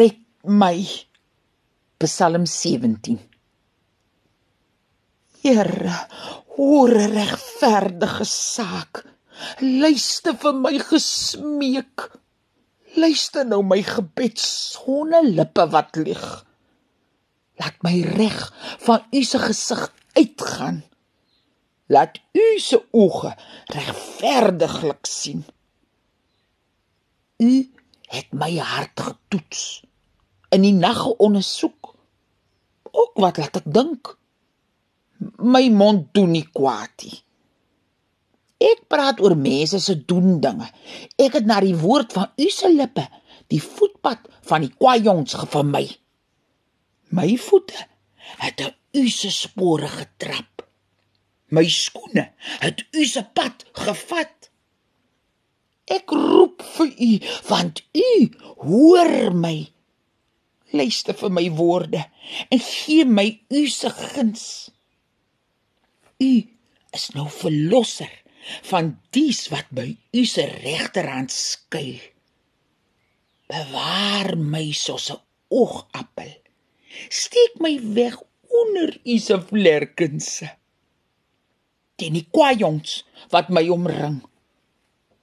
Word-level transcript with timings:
red 0.00 0.16
my. 0.44 0.80
Psalm 2.00 2.46
17. 2.46 3.18
Here, 5.42 5.96
hoor 6.56 6.92
regverdige 7.16 8.24
saak. 8.24 9.02
Luister 9.60 10.36
vir 10.40 10.56
my 10.56 10.72
gesmeek. 10.80 12.06
Luister 12.96 13.44
nou 13.48 13.60
my 13.64 13.82
gebed 13.84 14.40
sonder 14.40 15.28
lippe 15.28 15.66
wat 15.74 16.00
lieg. 16.00 16.24
Laat 17.60 17.76
my 17.84 17.92
reg 18.16 18.38
van 18.86 19.04
u 19.12 19.22
se 19.24 19.42
gesig 19.44 19.84
uitgaan. 20.16 20.80
Laat 21.92 22.16
u 22.32 22.46
se 22.68 22.80
oë 22.96 23.34
regverdiglik 23.76 25.04
sien. 25.04 25.44
U 27.44 27.52
het 28.16 28.32
my 28.32 28.50
hart 28.72 29.06
getoets 29.10 29.68
in 30.54 30.64
die 30.66 30.74
nag 30.74 31.06
ondersoek. 31.22 31.94
Ook 32.90 33.18
wat 33.22 33.38
laat 33.38 33.60
ek 33.62 33.68
dink? 33.70 34.14
My 35.38 35.68
mond 35.70 36.08
doen 36.16 36.32
nie 36.34 36.46
kwaad 36.48 37.04
nie. 37.04 37.20
Ek 38.60 38.82
praat 38.92 39.20
oor 39.24 39.36
mense 39.40 39.80
se 39.80 39.96
doen 40.04 40.40
dinge. 40.42 40.68
Ek 41.16 41.38
het 41.38 41.46
na 41.48 41.60
die 41.64 41.76
woord 41.76 42.12
van 42.12 42.32
u 42.36 42.48
se 42.52 42.68
lippe 42.72 43.06
die 43.50 43.62
voetpad 43.62 44.28
van 44.46 44.66
die 44.66 44.72
kwajongs 44.76 45.34
gevermy. 45.40 45.86
My 47.16 47.34
voete 47.40 47.86
het 48.44 48.62
u 48.94 49.08
se 49.08 49.30
spore 49.32 49.88
getrap. 49.90 50.66
My 51.50 51.64
skoene 51.66 52.28
het 52.62 52.84
u 52.92 53.06
se 53.06 53.24
pad 53.34 53.64
gevat. 53.72 54.50
Ek 55.90 56.12
roep 56.14 56.62
vir 56.76 56.92
u 56.94 57.12
want 57.48 57.82
u 57.96 58.12
hoor 58.62 59.34
my. 59.34 59.56
Luister 60.72 61.16
vir 61.18 61.32
my 61.34 61.46
woorde 61.58 62.04
en 62.48 62.60
gee 62.62 63.04
my 63.04 63.26
u 63.50 63.66
se 63.68 63.90
guns. 63.90 64.70
U 66.20 66.32
is 66.94 67.10
nou 67.16 67.26
verlosser 67.30 68.12
van 68.70 68.94
dies 69.14 69.46
wat 69.52 69.68
by 69.74 69.88
u 70.16 70.24
se 70.24 70.46
regterhand 70.62 71.32
skuil. 71.34 72.00
Bewaar 73.50 74.36
my 74.38 74.70
soos 74.72 75.10
'n 75.10 75.20
oogappel. 75.48 76.32
Steek 77.08 77.58
my 77.58 77.74
weg 77.94 78.16
onder 78.60 79.00
u 79.04 79.18
se 79.18 79.40
vlerkense. 79.40 80.48
Teen 81.96 82.12
die 82.12 82.26
kwajongs 82.30 83.04
wat 83.30 83.48
my 83.48 83.68
omring. 83.68 84.22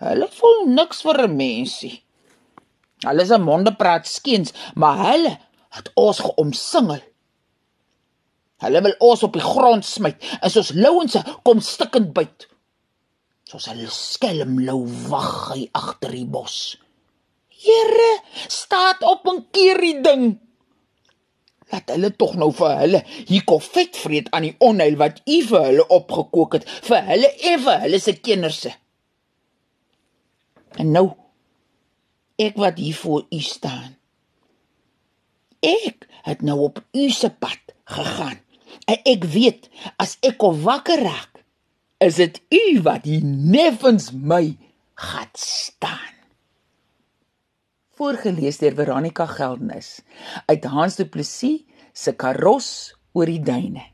Hulle 0.00 0.28
voel 0.38 0.66
niks 0.66 1.02
vir 1.02 1.20
'n 1.28 1.36
mensie. 1.36 2.03
Hulle 3.04 3.26
se 3.26 3.38
monde 3.38 3.74
praat 3.76 4.08
skeens, 4.08 4.54
maar 4.74 4.98
hulle 5.12 5.36
het 5.74 5.90
ons 6.00 6.22
geomsingel. 6.24 7.02
Hulle 8.64 8.80
wil 8.82 8.96
ons 8.98 9.22
op 9.26 9.32
die 9.36 9.44
grond 9.44 9.84
smyt 9.84 10.22
en 10.40 10.50
soos 10.50 10.72
louense 10.76 11.20
kom 11.44 11.60
stikkend 11.60 12.14
byt 12.16 12.48
soos 13.54 13.68
'n 13.68 13.86
skelm 13.90 14.52
lou 14.66 14.82
wag 15.10 15.34
hy 15.52 15.62
agter 15.80 16.12
die 16.16 16.26
bos. 16.34 16.76
Here, 17.64 18.12
staat 18.48 19.02
op 19.02 19.26
en 19.30 19.44
keer 19.54 19.78
die 19.80 20.00
ding. 20.00 20.24
Laat 21.72 21.92
hulle 21.94 22.10
tog 22.16 22.34
nou 22.40 22.50
vir 22.52 22.72
hulle 22.82 23.00
hier 23.30 23.44
kofet 23.44 23.96
vreet 23.96 24.28
aan 24.34 24.48
die 24.48 24.56
onheil 24.68 24.96
wat 25.00 25.20
u 25.24 25.38
vir 25.50 25.62
hulle 25.68 25.86
opgekook 25.98 26.58
het, 26.58 26.64
vir 26.88 27.06
hulle 27.10 27.30
en 27.50 27.62
vir 27.66 27.78
hulle 27.84 28.00
se 28.00 28.16
kinderse. 28.26 28.72
En 30.80 30.90
nou 30.92 31.06
ek 32.40 32.56
wat 32.58 32.78
hier 32.78 32.96
voor 32.96 33.26
u 33.30 33.40
staan. 33.40 33.96
Ek 35.64 36.08
het 36.26 36.42
nou 36.42 36.58
op 36.66 36.82
u 36.92 37.08
se 37.10 37.30
pad 37.30 37.60
gegaan. 37.84 38.40
En 38.90 39.00
ek 39.08 39.24
weet 39.24 39.70
as 39.96 40.16
ek 40.20 40.42
op 40.42 40.58
wakker 40.64 41.00
raak 41.02 41.44
is 42.04 42.18
dit 42.20 42.40
u 42.52 42.82
wat 42.84 43.06
hier 43.08 43.24
neffens 43.24 44.10
my 44.12 44.56
gaan 44.94 45.32
staan. 45.38 46.12
Voorgeles 47.94 48.58
deur 48.58 48.74
Veronica 48.74 49.26
Geldenhuys 49.30 50.00
uit 50.50 50.64
Hans 50.64 50.98
Du 50.98 51.06
Plessis 51.06 51.62
se 51.94 52.12
Karos 52.18 52.94
oor 53.14 53.30
die 53.30 53.40
duine. 53.40 53.93